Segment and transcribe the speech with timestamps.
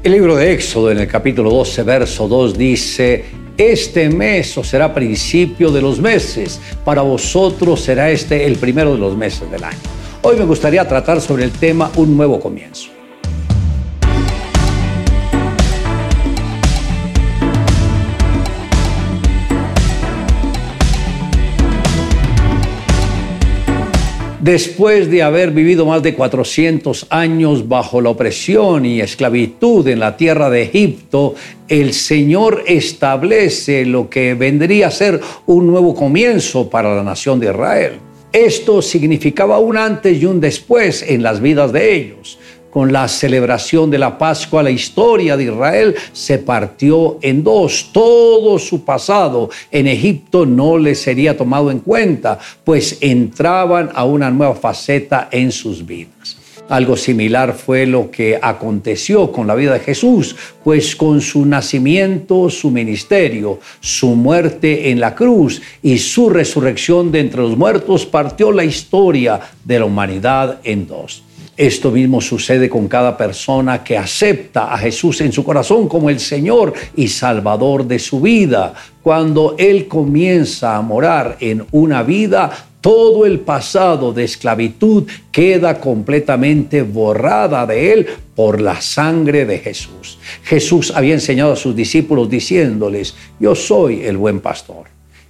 [0.00, 3.24] El libro de Éxodo en el capítulo 12, verso 2 dice,
[3.56, 8.98] este mes os será principio de los meses, para vosotros será este el primero de
[9.00, 9.78] los meses del año.
[10.22, 12.97] Hoy me gustaría tratar sobre el tema un nuevo comienzo.
[24.40, 30.16] Después de haber vivido más de 400 años bajo la opresión y esclavitud en la
[30.16, 31.34] tierra de Egipto,
[31.66, 37.46] el Señor establece lo que vendría a ser un nuevo comienzo para la nación de
[37.46, 37.92] Israel.
[38.32, 42.38] Esto significaba un antes y un después en las vidas de ellos
[42.78, 47.90] con la celebración de la Pascua, la historia de Israel se partió en dos.
[47.92, 54.30] Todo su pasado en Egipto no le sería tomado en cuenta, pues entraban a una
[54.30, 56.36] nueva faceta en sus vidas.
[56.68, 62.48] Algo similar fue lo que aconteció con la vida de Jesús, pues con su nacimiento,
[62.48, 68.52] su ministerio, su muerte en la cruz y su resurrección de entre los muertos partió
[68.52, 71.24] la historia de la humanidad en dos.
[71.58, 76.20] Esto mismo sucede con cada persona que acepta a Jesús en su corazón como el
[76.20, 78.74] Señor y Salvador de su vida.
[79.02, 86.82] Cuando Él comienza a morar en una vida, todo el pasado de esclavitud queda completamente
[86.82, 88.06] borrada de Él
[88.36, 90.20] por la sangre de Jesús.
[90.44, 94.84] Jesús había enseñado a sus discípulos diciéndoles, yo soy el buen pastor.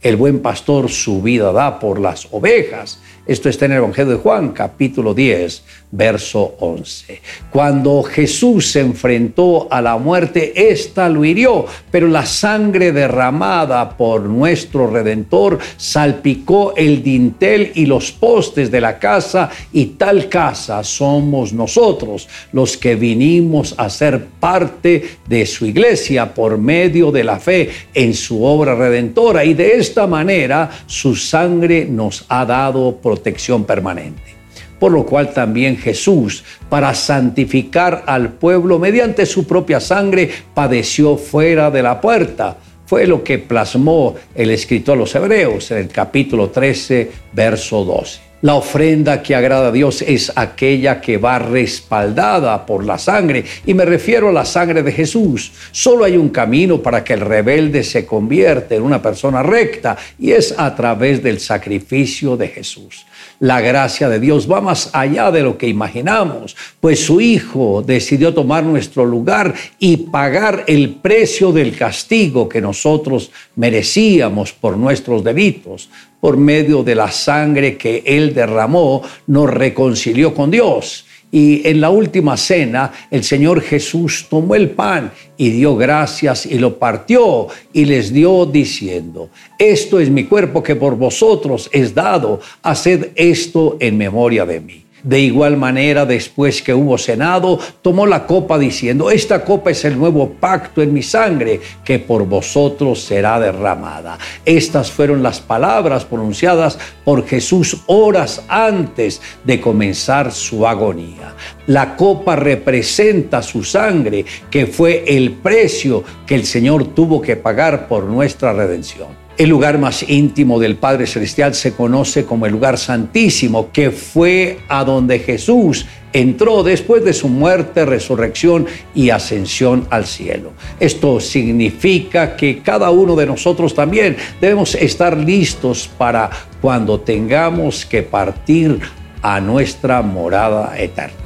[0.00, 3.00] El buen pastor su vida da por las ovejas.
[3.32, 7.22] Esto está en el Evangelio de Juan, capítulo 10, verso 11.
[7.50, 14.24] Cuando Jesús se enfrentó a la muerte, ésta lo hirió, pero la sangre derramada por
[14.24, 21.54] nuestro Redentor salpicó el dintel y los postes de la casa, y tal casa somos
[21.54, 27.70] nosotros, los que vinimos a ser parte de su iglesia por medio de la fe
[27.94, 33.21] en su obra redentora, y de esta manera su sangre nos ha dado protección
[33.64, 34.34] permanente.
[34.78, 41.70] Por lo cual también Jesús, para santificar al pueblo mediante su propia sangre, padeció fuera
[41.70, 42.56] de la puerta.
[42.86, 48.31] Fue lo que plasmó el escritor a los Hebreos en el capítulo 13, verso 12.
[48.42, 53.72] La ofrenda que agrada a Dios es aquella que va respaldada por la sangre, y
[53.72, 55.52] me refiero a la sangre de Jesús.
[55.70, 60.32] Solo hay un camino para que el rebelde se convierta en una persona recta, y
[60.32, 63.06] es a través del sacrificio de Jesús.
[63.38, 68.34] La gracia de Dios va más allá de lo que imaginamos, pues su Hijo decidió
[68.34, 75.88] tomar nuestro lugar y pagar el precio del castigo que nosotros merecíamos por nuestros delitos
[76.22, 81.04] por medio de la sangre que Él derramó, nos reconcilió con Dios.
[81.32, 86.60] Y en la última cena, el Señor Jesús tomó el pan y dio gracias y
[86.60, 92.40] lo partió y les dio diciendo, esto es mi cuerpo que por vosotros es dado,
[92.62, 94.81] haced esto en memoria de mí.
[95.02, 99.98] De igual manera, después que hubo cenado, tomó la copa diciendo, esta copa es el
[99.98, 104.18] nuevo pacto en mi sangre, que por vosotros será derramada.
[104.44, 111.34] Estas fueron las palabras pronunciadas por Jesús horas antes de comenzar su agonía.
[111.66, 117.88] La copa representa su sangre, que fue el precio que el Señor tuvo que pagar
[117.88, 119.21] por nuestra redención.
[119.38, 124.58] El lugar más íntimo del Padre Celestial se conoce como el lugar santísimo, que fue
[124.68, 130.52] a donde Jesús entró después de su muerte, resurrección y ascensión al cielo.
[130.78, 136.28] Esto significa que cada uno de nosotros también debemos estar listos para
[136.60, 138.80] cuando tengamos que partir
[139.22, 141.16] a nuestra morada eterna.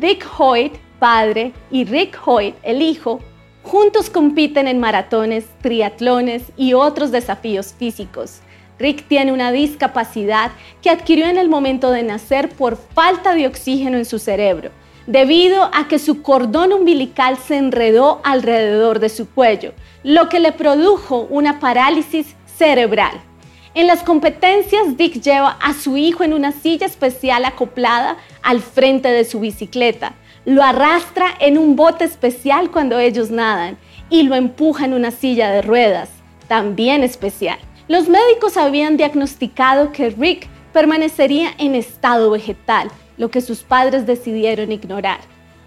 [0.00, 3.20] Dick Hoyt, padre, y Rick Hoyt, el hijo,
[3.66, 8.38] Juntos compiten en maratones, triatlones y otros desafíos físicos.
[8.78, 13.98] Rick tiene una discapacidad que adquirió en el momento de nacer por falta de oxígeno
[13.98, 14.70] en su cerebro,
[15.08, 19.72] debido a que su cordón umbilical se enredó alrededor de su cuello,
[20.04, 23.20] lo que le produjo una parálisis cerebral.
[23.74, 29.08] En las competencias, Dick lleva a su hijo en una silla especial acoplada al frente
[29.08, 30.14] de su bicicleta
[30.46, 33.76] lo arrastra en un bote especial cuando ellos nadan
[34.08, 36.08] y lo empuja en una silla de ruedas,
[36.46, 37.58] también especial.
[37.88, 44.70] Los médicos habían diagnosticado que Rick permanecería en estado vegetal, lo que sus padres decidieron
[44.70, 45.18] ignorar.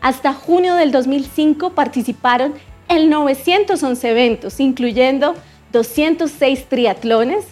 [0.00, 2.54] Hasta junio del 2005 participaron
[2.88, 5.34] en 911 eventos, incluyendo
[5.72, 7.46] 206 triatlones,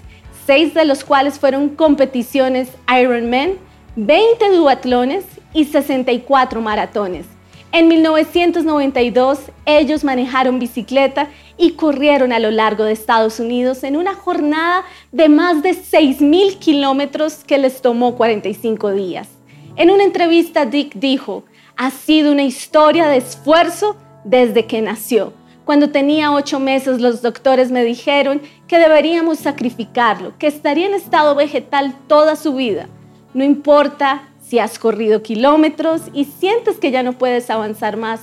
[0.46, 3.54] 6 de los cuales fueron competiciones Ironman,
[3.96, 5.24] 20 duatlones
[5.56, 7.24] y 64 maratones.
[7.72, 14.14] En 1992 ellos manejaron bicicleta y corrieron a lo largo de Estados Unidos en una
[14.14, 19.28] jornada de más de 6.000 kilómetros que les tomó 45 días.
[19.76, 21.44] En una entrevista Dick dijo,
[21.76, 25.32] ha sido una historia de esfuerzo desde que nació.
[25.64, 31.34] Cuando tenía ocho meses los doctores me dijeron que deberíamos sacrificarlo, que estaría en estado
[31.34, 32.88] vegetal toda su vida.
[33.32, 38.20] No importa si has corrido kilómetros y sientes que ya no puedes avanzar más,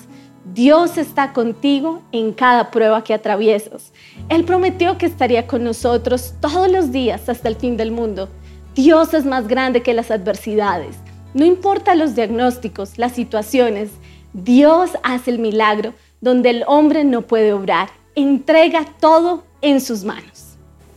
[0.54, 3.92] Dios está contigo en cada prueba que atraviesas.
[4.30, 8.30] Él prometió que estaría con nosotros todos los días hasta el fin del mundo.
[8.76, 10.96] Dios es más grande que las adversidades.
[11.34, 13.90] No importa los diagnósticos, las situaciones,
[14.34, 17.90] Dios hace el milagro donde el hombre no puede obrar.
[18.16, 20.43] Entrega todo en sus manos.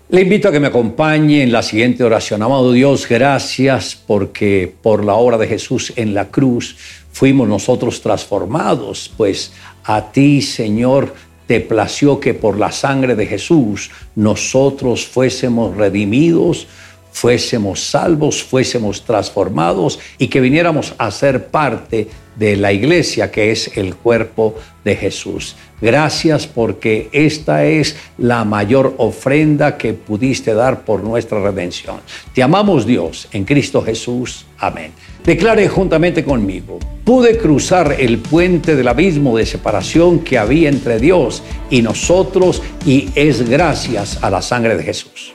[0.09, 2.41] Le invito a que me acompañe en la siguiente oración.
[2.41, 6.77] Amado Dios, gracias porque por la obra de Jesús en la cruz
[7.11, 11.13] fuimos nosotros transformados, pues a ti, Señor,
[11.49, 16.69] te plació que por la sangre de Jesús nosotros fuésemos redimidos,
[17.17, 22.09] fuésemos salvos, fuésemos transformados y que viniéramos a ser parte
[22.39, 24.55] de la iglesia que es el cuerpo
[24.85, 25.57] de Jesús.
[25.81, 32.01] Gracias porque esta es la mayor ofrenda que pudiste dar por nuestra redención.
[32.35, 34.45] Te amamos Dios en Cristo Jesús.
[34.59, 34.93] Amén.
[35.25, 41.43] Declare juntamente conmigo, pude cruzar el puente del abismo de separación que había entre Dios
[41.71, 45.33] y nosotros y es gracias a la sangre de Jesús.